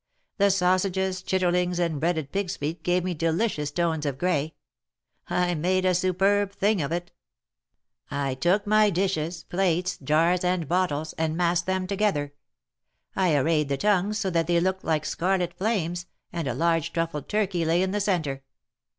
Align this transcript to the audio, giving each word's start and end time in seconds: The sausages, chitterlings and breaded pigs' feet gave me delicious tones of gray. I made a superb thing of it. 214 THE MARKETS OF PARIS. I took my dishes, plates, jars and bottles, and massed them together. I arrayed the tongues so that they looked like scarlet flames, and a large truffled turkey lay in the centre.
The 0.39 0.49
sausages, 0.49 1.21
chitterlings 1.21 1.77
and 1.77 1.99
breaded 1.99 2.31
pigs' 2.31 2.57
feet 2.57 2.81
gave 2.81 3.03
me 3.03 3.13
delicious 3.13 3.69
tones 3.69 4.03
of 4.03 4.17
gray. 4.17 4.55
I 5.29 5.53
made 5.53 5.85
a 5.85 5.93
superb 5.93 6.51
thing 6.53 6.81
of 6.81 6.91
it. 6.91 7.11
214 8.09 8.09
THE 8.09 8.15
MARKETS 8.15 8.45
OF 8.45 8.45
PARIS. 8.47 8.49
I 8.49 8.49
took 8.49 8.67
my 8.67 8.89
dishes, 8.89 9.43
plates, 9.43 9.97
jars 10.03 10.43
and 10.43 10.67
bottles, 10.67 11.13
and 11.19 11.37
massed 11.37 11.67
them 11.67 11.85
together. 11.85 12.33
I 13.15 13.35
arrayed 13.35 13.69
the 13.69 13.77
tongues 13.77 14.17
so 14.17 14.31
that 14.31 14.47
they 14.47 14.59
looked 14.59 14.83
like 14.83 15.05
scarlet 15.05 15.53
flames, 15.53 16.07
and 16.33 16.47
a 16.47 16.55
large 16.55 16.93
truffled 16.93 17.29
turkey 17.29 17.63
lay 17.63 17.83
in 17.83 17.91
the 17.91 18.01
centre. 18.01 18.41